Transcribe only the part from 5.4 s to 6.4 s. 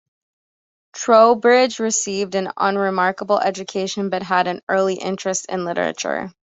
in literature.